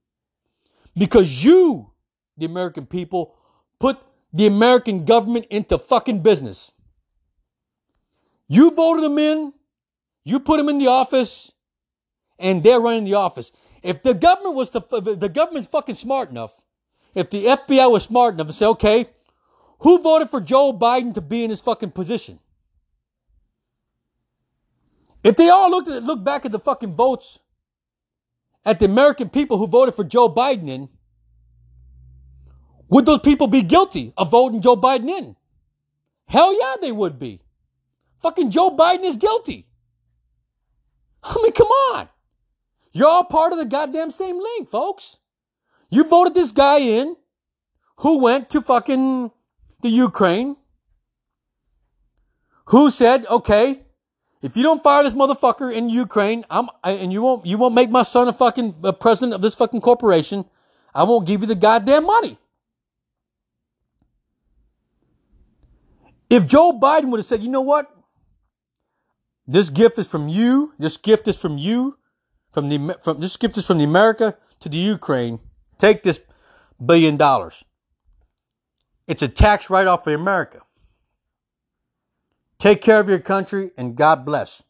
Because 0.95 1.43
you, 1.43 1.93
the 2.37 2.45
American 2.45 2.85
people, 2.85 3.37
put 3.81 3.97
the 4.35 4.47
American 4.47 5.07
government 5.07 5.47
into 5.49 5.79
fucking 5.79 6.21
business. 6.21 6.73
You 8.47 8.73
voted 8.73 9.03
them 9.03 9.17
in, 9.17 9.55
you 10.25 10.41
put 10.41 10.59
them 10.59 10.69
in 10.69 10.77
the 10.77 10.89
office, 10.89 11.51
and 12.39 12.63
they're 12.63 12.81
running 12.81 13.05
the 13.05 13.15
office. 13.15 13.51
If 13.83 14.03
the 14.03 14.13
government 14.13 14.57
was 14.57 14.69
the, 14.69 14.83
the 15.19 15.31
government's 15.31 15.69
fucking 15.69 15.95
smart 15.95 16.29
enough, 16.29 16.53
if 17.15 17.31
the 17.31 17.47
FBI 17.47 17.91
was 17.91 18.03
smart 18.03 18.35
enough 18.35 18.49
to 18.49 18.53
say, 18.53 18.67
okay, 18.67 19.07
who 19.85 19.99
voted 19.99 20.31
for 20.31 20.41
Joe 20.41 20.73
Biden 20.73 21.13
to 21.13 21.21
be 21.21 21.45
in 21.45 21.51
his 21.51 21.61
fucking 21.61 21.91
position? 21.91 22.39
If 25.23 25.37
they 25.37 25.51
all 25.51 25.71
looked 25.71 25.89
at 25.89 26.03
look 26.03 26.25
back 26.25 26.47
at 26.47 26.53
the 26.53 26.59
fucking 26.59 26.95
votes 26.95 27.39
at 28.65 28.81
the 28.81 28.87
American 28.87 29.29
people 29.29 29.59
who 29.59 29.67
voted 29.67 29.95
for 29.95 30.03
Joe 30.03 30.31
Biden 30.31 30.71
in, 30.71 30.89
would 32.89 33.05
those 33.05 33.19
people 33.19 33.47
be 33.47 33.63
guilty 33.63 34.15
of 34.17 34.31
voting 34.31 34.63
Joe 34.63 34.75
Biden 34.75 35.11
in? 35.11 35.37
Hell 36.29 36.59
yeah, 36.59 36.77
they 36.81 36.91
would 36.91 37.19
be. 37.19 37.43
Fucking 38.21 38.51
Joe 38.51 38.71
Biden 38.71 39.05
is 39.05 39.19
guilty. 39.19 39.67
I 41.23 41.37
mean, 41.43 41.53
come 41.53 41.69
on. 41.69 42.09
You're 42.93 43.09
all 43.09 43.25
part 43.25 43.53
of 43.53 43.59
the 43.59 43.67
goddamn 43.67 44.11
same 44.11 44.39
link, 44.39 44.71
folks. 44.71 45.19
You 45.91 46.05
voted 46.05 46.33
this 46.33 46.53
guy 46.53 46.79
in 46.79 47.17
who 47.99 48.21
went 48.21 48.49
to 48.51 48.63
fucking 48.63 49.31
the 49.85 49.91
Ukraine, 49.91 50.57
who 52.73 52.91
said, 52.91 53.27
okay, 53.27 53.83
if 54.41 54.57
you 54.57 54.63
don't 54.63 54.83
fire 54.83 55.03
this 55.05 55.13
motherfucker 55.13 55.71
in 55.73 55.91
Ukraine, 55.91 56.45
I'm 56.51 56.71
I, 56.83 56.93
and 56.93 57.13
you 57.13 57.21
won't 57.21 57.45
you 57.45 57.59
won't 57.59 57.75
make 57.75 57.91
my 57.91 58.03
son 58.03 58.27
a 58.29 58.33
fucking 58.33 58.77
a 58.83 58.95
president 58.95 59.35
of 59.35 59.43
this 59.43 59.55
fucking 59.55 59.83
corporation, 59.83 60.47
I 60.95 61.05
won't 61.05 61.27
give 61.27 61.43
you 61.43 61.47
the 61.47 61.55
goddamn 61.55 62.07
money. 62.07 62.39
If 66.31 66.47
Joe 66.47 66.73
Biden 66.73 67.11
would 67.11 67.19
have 67.19 67.27
said, 67.27 67.43
you 67.43 67.51
know 67.51 67.61
what? 67.61 67.91
This 69.47 69.69
gift 69.69 69.99
is 69.99 70.09
from 70.09 70.29
you. 70.29 70.73
This 70.79 70.97
gift 70.97 71.29
is 71.29 71.37
from 71.37 71.59
you. 71.59 71.99
From 72.53 72.71
the 72.71 72.99
from 73.03 73.21
this 73.21 73.37
gift 73.37 73.59
is 73.59 73.67
from 73.67 73.79
the 73.79 73.85
America 73.85 74.37
to 74.61 74.71
the 74.71 74.79
Ukraine. 74.79 75.41
Take 75.77 76.03
this 76.03 76.21
billion 76.85 77.19
dollars. 77.19 77.65
It's 79.07 79.23
a 79.23 79.29
tax 79.29 79.69
write 79.69 79.87
off 79.87 80.05
for 80.05 80.15
America. 80.15 80.63
Take 82.59 82.81
care 82.81 83.01
of 83.01 83.09
your 83.09 83.19
country 83.19 83.71
and 83.77 83.97
God 83.97 84.25
bless. 84.25 84.63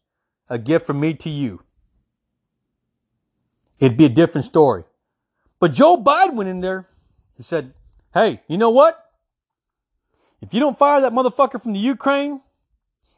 A 0.49 0.59
gift 0.59 0.85
from 0.85 0.99
me 0.99 1.13
to 1.15 1.29
you. 1.29 1.63
It'd 3.79 3.97
be 3.97 4.05
a 4.05 4.09
different 4.09 4.45
story. 4.45 4.83
But 5.59 5.73
Joe 5.73 5.97
Biden 5.97 6.33
went 6.33 6.49
in 6.49 6.61
there. 6.61 6.87
He 7.35 7.43
said, 7.43 7.73
Hey, 8.13 8.41
you 8.47 8.57
know 8.57 8.69
what? 8.69 9.01
If 10.41 10.53
you 10.53 10.59
don't 10.59 10.77
fire 10.77 11.01
that 11.01 11.11
motherfucker 11.11 11.61
from 11.61 11.73
the 11.73 11.79
Ukraine 11.79 12.41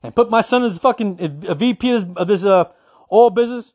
and 0.01 0.15
put 0.15 0.29
my 0.29 0.41
son 0.41 0.63
as 0.63 0.77
fucking 0.79 1.43
a 1.47 1.55
VP 1.55 1.91
of 2.15 2.27
this 2.27 2.45
uh, 2.45 2.65
oil 3.11 3.29
business, 3.29 3.73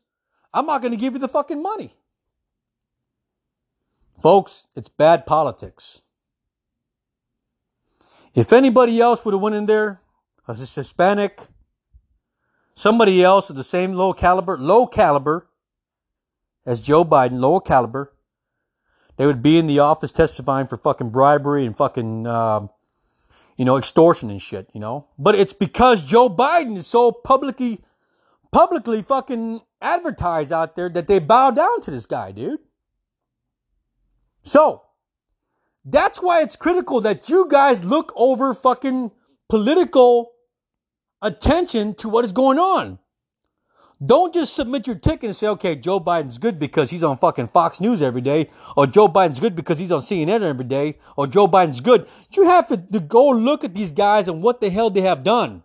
I'm 0.53 0.65
not 0.65 0.81
going 0.81 0.91
to 0.91 0.97
give 0.97 1.13
you 1.13 1.19
the 1.19 1.27
fucking 1.27 1.61
money. 1.61 1.95
Folks, 4.21 4.65
it's 4.75 4.89
bad 4.89 5.25
politics. 5.25 6.01
If 8.33 8.51
anybody 8.51 8.99
else 8.99 9.23
would 9.23 9.33
have 9.33 9.41
went 9.41 9.55
in 9.55 9.65
there 9.67 10.01
a 10.47 10.55
Hispanic, 10.55 11.47
somebody 12.75 13.23
else 13.23 13.49
of 13.49 13.55
the 13.55 13.63
same 13.63 13.93
low 13.93 14.13
caliber, 14.13 14.57
low 14.57 14.87
caliber 14.87 15.47
as 16.65 16.81
Joe 16.81 17.05
Biden, 17.05 17.39
low 17.39 17.59
caliber, 17.59 18.13
they 19.17 19.27
would 19.27 19.43
be 19.43 19.57
in 19.57 19.67
the 19.67 19.79
office 19.79 20.11
testifying 20.11 20.67
for 20.67 20.77
fucking 20.77 21.11
bribery 21.11 21.65
and 21.65 21.77
fucking, 21.77 22.25
um, 22.25 22.69
you 23.55 23.65
know, 23.65 23.77
extortion 23.77 24.29
and 24.31 24.41
shit, 24.41 24.69
you 24.73 24.79
know. 24.79 25.07
But 25.19 25.35
it's 25.35 25.53
because 25.53 26.03
Joe 26.03 26.27
Biden 26.29 26.75
is 26.75 26.87
so 26.87 27.11
publicly, 27.11 27.81
publicly 28.51 29.03
fucking 29.03 29.61
advertised 29.81 30.51
out 30.51 30.75
there 30.75 30.89
that 30.89 31.07
they 31.07 31.19
bow 31.19 31.51
down 31.51 31.81
to 31.81 31.91
this 31.91 32.07
guy, 32.07 32.31
dude. 32.31 32.59
So, 34.41 34.81
that's 35.85 36.21
why 36.21 36.41
it's 36.41 36.55
critical 36.55 37.01
that 37.01 37.29
you 37.29 37.47
guys 37.49 37.83
look 37.83 38.13
over 38.15 38.53
fucking 38.53 39.11
political 39.49 40.31
attention 41.21 41.93
to 41.95 42.09
what 42.09 42.25
is 42.25 42.31
going 42.31 42.59
on. 42.59 42.99
Don't 44.05 44.33
just 44.33 44.53
submit 44.53 44.87
your 44.87 44.97
ticket 44.97 45.27
and 45.27 45.35
say, 45.35 45.47
okay, 45.47 45.75
Joe 45.75 45.99
Biden's 45.99 46.37
good 46.37 46.59
because 46.59 46.89
he's 46.89 47.03
on 47.03 47.17
fucking 47.17 47.47
Fox 47.47 47.79
News 47.79 48.01
every 48.01 48.21
day, 48.21 48.49
or 48.75 48.85
Joe 48.85 49.07
Biden's 49.07 49.39
good 49.39 49.55
because 49.55 49.79
he's 49.79 49.91
on 49.91 50.01
CNN 50.01 50.41
every 50.41 50.65
day, 50.65 50.97
or 51.15 51.25
Joe 51.25 51.47
Biden's 51.47 51.79
good. 51.79 52.07
You 52.31 52.45
have 52.45 52.67
to, 52.67 52.77
to 52.77 52.99
go 52.99 53.29
look 53.29 53.63
at 53.63 53.73
these 53.73 53.91
guys 53.91 54.27
and 54.27 54.41
what 54.41 54.59
the 54.59 54.69
hell 54.69 54.89
they 54.89 55.01
have 55.01 55.23
done. 55.23 55.63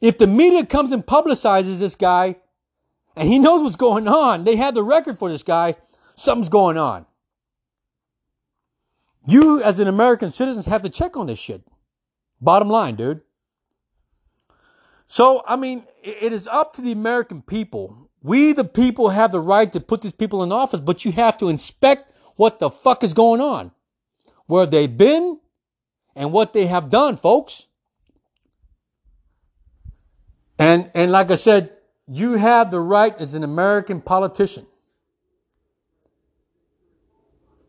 If 0.00 0.16
the 0.16 0.26
media 0.26 0.64
comes 0.64 0.92
and 0.92 1.04
publicizes 1.04 1.78
this 1.78 1.96
guy 1.96 2.36
and 3.14 3.28
he 3.28 3.38
knows 3.38 3.62
what's 3.62 3.76
going 3.76 4.08
on, 4.08 4.44
they 4.44 4.56
have 4.56 4.74
the 4.74 4.82
record 4.82 5.18
for 5.18 5.30
this 5.30 5.42
guy, 5.42 5.76
something's 6.16 6.48
going 6.48 6.78
on. 6.78 7.04
You, 9.26 9.62
as 9.62 9.80
an 9.80 9.88
American 9.88 10.32
citizen, 10.32 10.62
have 10.64 10.82
to 10.82 10.88
check 10.88 11.16
on 11.16 11.26
this 11.26 11.38
shit. 11.38 11.62
Bottom 12.40 12.68
line, 12.68 12.96
dude. 12.96 13.20
So, 15.06 15.42
I 15.46 15.56
mean, 15.56 15.84
it 16.02 16.32
is 16.32 16.46
up 16.46 16.72
to 16.74 16.82
the 16.82 16.92
American 16.92 17.42
people. 17.42 18.10
We, 18.22 18.52
the 18.52 18.64
people, 18.64 19.08
have 19.08 19.32
the 19.32 19.40
right 19.40 19.70
to 19.72 19.80
put 19.80 20.02
these 20.02 20.12
people 20.12 20.42
in 20.42 20.52
office, 20.52 20.80
but 20.80 21.04
you 21.04 21.12
have 21.12 21.36
to 21.38 21.48
inspect 21.48 22.12
what 22.36 22.58
the 22.58 22.70
fuck 22.70 23.02
is 23.02 23.12
going 23.12 23.40
on, 23.40 23.72
where 24.46 24.66
they've 24.66 24.96
been, 24.96 25.40
and 26.14 26.32
what 26.32 26.52
they 26.52 26.66
have 26.66 26.90
done, 26.90 27.16
folks. 27.16 27.66
And, 30.58 30.90
and 30.94 31.10
like 31.10 31.30
I 31.30 31.36
said, 31.36 31.72
you 32.06 32.34
have 32.34 32.70
the 32.70 32.80
right 32.80 33.16
as 33.18 33.34
an 33.34 33.44
American 33.44 34.00
politician 34.00 34.66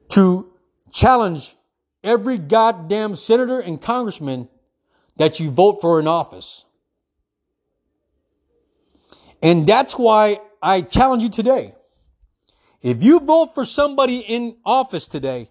to 0.10 0.51
challenge 0.92 1.56
every 2.04 2.38
goddamn 2.38 3.16
senator 3.16 3.60
and 3.60 3.82
congressman 3.82 4.50
that 5.18 5.40
you 5.40 5.52
vote 5.52 5.82
for 5.82 6.00
in 6.00 6.08
office. 6.08 6.66
And 9.42 9.66
that's 9.66 9.98
why 9.98 10.40
I 10.62 10.82
challenge 10.82 11.24
you 11.24 11.30
today. 11.30 11.74
If 12.82 13.04
you 13.04 13.20
vote 13.20 13.54
for 13.54 13.66
somebody 13.66 14.20
in 14.20 14.58
office 14.66 15.08
today, 15.08 15.50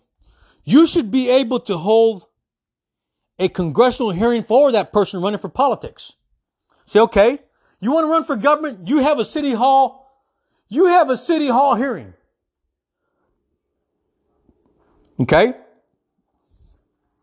you 0.64 0.87
should 0.87 1.11
be 1.11 1.30
able 1.30 1.61
to 1.61 1.76
hold 1.76 2.26
a 3.38 3.49
congressional 3.49 4.11
hearing 4.11 4.42
for 4.42 4.73
that 4.73 4.92
person 4.92 5.23
running 5.23 5.40
for 5.40 5.49
politics. 5.49 6.14
Say, 6.85 7.00
okay, 7.00 7.38
you 7.80 7.92
want 7.92 8.04
to 8.04 8.11
run 8.11 8.25
for 8.25 8.37
government? 8.37 8.88
You 8.88 8.99
have 8.99 9.18
a 9.18 9.25
city 9.25 9.52
hall. 9.52 10.06
You 10.68 10.87
have 10.87 11.09
a 11.09 11.16
city 11.16 11.49
hall 11.49 11.75
hearing. 11.75 12.14
Okay? 15.20 15.54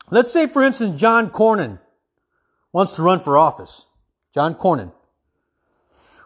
Let's 0.09 0.31
say, 0.31 0.47
for 0.47 0.63
instance, 0.63 0.99
John 0.99 1.29
Cornyn 1.29 1.79
wants 2.71 2.95
to 2.95 3.03
run 3.03 3.19
for 3.19 3.37
office. 3.37 3.87
John 4.33 4.55
Cornyn. 4.55 4.91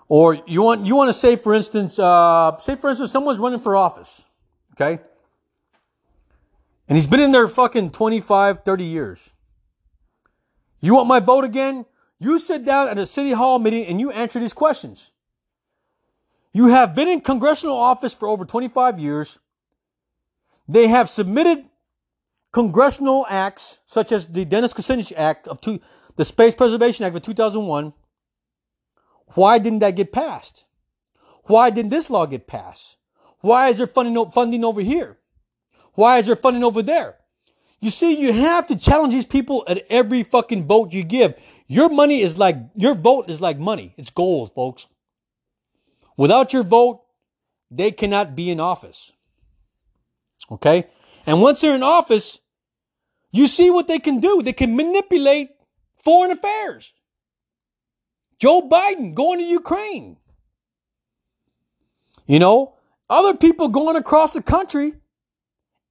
Or 0.07 0.35
you 0.45 0.61
want, 0.61 0.85
you 0.85 0.95
want 0.95 1.07
to 1.07 1.13
say, 1.13 1.37
for 1.37 1.53
instance, 1.53 1.97
uh, 1.97 2.57
say, 2.59 2.75
for 2.75 2.89
instance, 2.89 3.11
someone's 3.11 3.39
running 3.39 3.59
for 3.59 3.75
office. 3.75 4.25
Okay? 4.73 5.01
And 6.89 6.97
he's 6.97 7.07
been 7.07 7.21
in 7.21 7.31
there 7.31 7.47
fucking 7.47 7.91
25, 7.91 8.59
30 8.59 8.83
years. 8.83 9.29
You 10.81 10.95
want 10.95 11.07
my 11.07 11.19
vote 11.19 11.45
again? 11.45 11.85
You 12.19 12.37
sit 12.37 12.65
down 12.65 12.89
at 12.89 12.97
a 12.97 13.05
city 13.05 13.31
hall 13.31 13.59
meeting 13.59 13.85
and 13.85 13.99
you 13.99 14.11
answer 14.11 14.39
these 14.39 14.53
questions. 14.53 15.11
You 16.51 16.67
have 16.67 16.93
been 16.93 17.07
in 17.07 17.21
congressional 17.21 17.77
office 17.77 18.13
for 18.13 18.27
over 18.27 18.43
25 18.43 18.99
years. 18.99 19.39
They 20.67 20.87
have 20.87 21.09
submitted 21.09 21.65
congressional 22.51 23.25
acts 23.29 23.79
such 23.85 24.11
as 24.11 24.27
the 24.27 24.45
Dennis 24.45 24.73
Kucinich 24.73 25.13
Act 25.15 25.47
of 25.47 25.61
two, 25.61 25.79
the 26.15 26.25
Space 26.25 26.55
Preservation 26.55 27.05
Act 27.05 27.15
of 27.15 27.21
2001 27.21 27.93
why 29.35 29.59
didn't 29.59 29.79
that 29.79 29.95
get 29.95 30.11
passed? 30.11 30.65
Why 31.43 31.69
didn't 31.69 31.91
this 31.91 32.09
law 32.09 32.25
get 32.25 32.47
passed? 32.47 32.97
Why 33.39 33.69
is 33.69 33.77
there 33.77 33.87
funding, 33.87 34.29
funding 34.31 34.63
over 34.63 34.81
here? 34.81 35.17
Why 35.93 36.19
is 36.19 36.27
there 36.27 36.35
funding 36.35 36.63
over 36.63 36.81
there? 36.81 37.17
You 37.79 37.89
see, 37.89 38.21
you 38.21 38.31
have 38.31 38.67
to 38.67 38.75
challenge 38.75 39.13
these 39.13 39.25
people 39.25 39.63
at 39.67 39.85
every 39.89 40.23
fucking 40.23 40.67
vote 40.67 40.93
you 40.93 41.03
give. 41.03 41.33
Your 41.67 41.89
money 41.89 42.21
is 42.21 42.37
like, 42.37 42.57
your 42.75 42.93
vote 42.93 43.29
is 43.29 43.41
like 43.41 43.57
money. 43.57 43.93
It's 43.97 44.11
gold, 44.11 44.53
folks. 44.53 44.85
Without 46.15 46.53
your 46.53 46.63
vote, 46.63 47.01
they 47.71 47.91
cannot 47.91 48.35
be 48.35 48.51
in 48.51 48.59
office. 48.59 49.11
Okay? 50.51 50.88
And 51.25 51.41
once 51.41 51.62
they're 51.62 51.75
in 51.75 51.84
office, 51.84 52.39
you 53.31 53.48
see 53.48 53.70
what 53.70 53.88
they 53.88 54.00
can 54.00 54.20
do. 54.20 54.41
They 54.41 54.53
can 54.53 54.75
manipulate 54.75 55.51
foreign 56.03 56.31
affairs. 56.31 56.93
Joe 58.39 58.67
Biden 58.67 59.13
going 59.13 59.39
to 59.39 59.46
Ukraine. 59.46 60.17
You 62.25 62.39
know, 62.39 62.75
other 63.10 63.36
people 63.36 63.70
going 63.70 63.96
across 63.96 64.34
the 64.34 64.41
country 64.41 64.93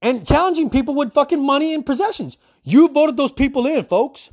and 0.03 0.27
challenging 0.27 0.71
people 0.71 0.95
with 0.95 1.13
fucking 1.13 1.45
money 1.45 1.75
and 1.75 1.85
possessions. 1.85 2.37
You 2.63 2.89
voted 2.89 3.17
those 3.17 3.33
people 3.33 3.67
in, 3.67 3.85
folks. 3.85 4.31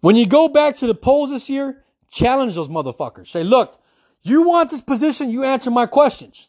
When 0.00 0.16
you 0.16 0.26
go 0.26 0.48
back 0.48 0.76
to 0.76 0.86
the 0.86 0.94
polls 0.94 1.30
this 1.30 1.48
year, 1.48 1.82
challenge 2.10 2.54
those 2.54 2.68
motherfuckers. 2.68 3.28
Say, 3.28 3.42
look, 3.42 3.80
you 4.22 4.42
want 4.42 4.70
this 4.70 4.82
position, 4.82 5.30
you 5.30 5.44
answer 5.44 5.70
my 5.70 5.86
questions. 5.86 6.48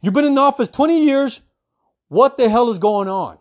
You've 0.00 0.14
been 0.14 0.24
in 0.24 0.38
office 0.38 0.68
20 0.68 1.04
years. 1.04 1.42
What 2.08 2.36
the 2.36 2.48
hell 2.48 2.70
is 2.70 2.78
going 2.78 3.08
on? 3.08 3.38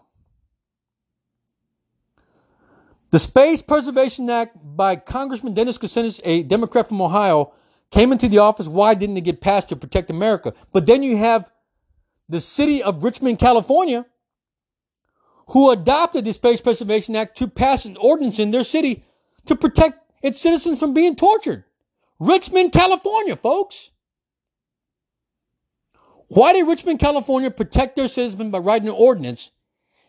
The 3.11 3.19
Space 3.19 3.61
Preservation 3.61 4.29
Act 4.29 4.55
by 4.63 4.95
Congressman 4.95 5.55
Dennis 5.55 5.77
Kucinich, 5.79 6.19
a 6.23 6.43
Democrat 6.43 6.87
from 6.87 7.01
Ohio, 7.01 7.53
came 7.89 8.11
into 8.11 8.27
the 8.27 8.37
office. 8.37 8.67
Why 8.67 8.93
didn't 8.93 9.17
it 9.17 9.23
get 9.23 9.41
passed 9.41 9.69
to 9.69 9.75
protect 9.75 10.11
America? 10.11 10.53
But 10.71 10.85
then 10.85 11.01
you 11.01 11.17
have 11.17 11.51
the 12.27 12.39
city 12.39 12.83
of 12.83 13.03
Richmond, 13.03 13.39
California, 13.39 14.05
who 15.47 15.71
adopted 15.71 16.25
the 16.25 16.33
Space 16.33 16.61
Preservation 16.61 17.15
Act 17.15 17.37
to 17.37 17.47
pass 17.47 17.85
an 17.85 17.97
ordinance 17.97 18.37
in 18.37 18.51
their 18.51 18.63
city 18.63 19.03
to 19.45 19.55
protect 19.55 20.13
its 20.21 20.39
citizens 20.39 20.79
from 20.79 20.93
being 20.93 21.15
tortured. 21.15 21.63
Richmond, 22.19 22.71
California, 22.71 23.35
folks. 23.35 23.89
Why 26.29 26.53
did 26.53 26.67
Richmond, 26.67 26.99
California 26.99 27.49
protect 27.49 27.95
their 27.95 28.07
citizens 28.07 28.51
by 28.51 28.59
writing 28.59 28.87
an 28.87 28.95
ordinance 28.95 29.51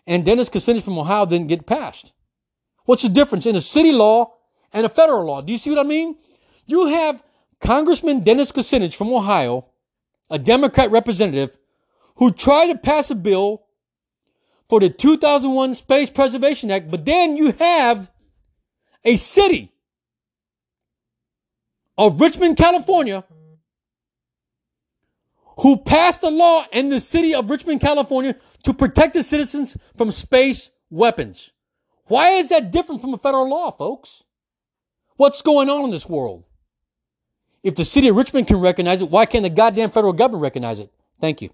and 0.07 0.25
Dennis 0.25 0.51
Kucinich 0.51 0.83
from 0.83 0.99
Ohio 0.99 1.27
didn't 1.27 1.49
get 1.49 1.67
passed? 1.67 2.13
What's 2.85 3.03
the 3.03 3.09
difference 3.09 3.47
in 3.47 3.57
a 3.57 3.61
city 3.61 3.91
law 3.91 4.35
and 4.73 4.85
a 4.85 4.91
federal 4.91 5.25
law? 5.25 5.41
Do 5.41 5.51
you 5.51 5.59
see 5.59 5.71
what 5.71 5.79
I 5.79 5.89
mean? 5.89 6.17
You 6.67 6.87
have 6.87 7.23
Congressman 7.59 8.21
Dennis 8.21 8.53
Kucinich 8.53 8.95
from 8.95 9.09
Ohio, 9.09 9.67
a 10.29 10.39
Democrat 10.39 10.91
representative, 10.91 11.57
who 12.17 12.31
tried 12.31 12.67
to 12.67 12.79
pass 12.79 13.11
a 13.11 13.15
bill 13.15 13.65
for 14.69 14.79
the 14.79 14.91
2001 14.91 15.75
Space 15.75 16.11
Preservation 16.11 16.71
Act, 16.71 16.91
but 16.91 17.07
then 17.07 17.37
you 17.37 17.53
have 17.53 18.11
a 19.05 19.17
city 19.17 19.73
of 21.97 22.21
Richmond, 22.21 22.59
California, 22.59 23.25
who 25.61 25.77
passed 25.77 26.23
a 26.23 26.29
law 26.29 26.65
in 26.73 26.89
the 26.89 27.01
city 27.01 27.35
of 27.35 27.51
Richmond, 27.51 27.81
California 27.81 28.35
to 28.65 28.73
protect 28.73 29.15
the 29.15 29.23
citizens 29.23 29.77
from 29.97 30.11
space 30.11 30.71
weapons. 30.89 31.53
Why 32.07 32.31
is 32.31 32.49
that 32.49 32.71
different 32.71 33.01
from 33.01 33.15
a 33.15 33.19
federal 33.19 33.49
law, 33.49 33.71
folks? 33.71 34.23
What's 35.17 35.43
going 35.43 35.69
on 35.69 35.85
in 35.85 35.91
this 35.91 36.09
world? 36.09 36.45
If 37.63 37.77
the 37.77 37.85
city 37.85 38.09
of 38.09 38.17
Richmond 38.17 38.47
can 38.47 38.57
recognize 38.57 39.03
it, 39.03 39.11
why 39.11 39.27
can't 39.27 39.43
the 39.43 39.51
goddamn 39.51 39.91
federal 39.91 40.15
government 40.15 40.43
recognize 40.43 40.79
it? 40.79 40.91
Thank 41.21 41.43
you. 41.43 41.51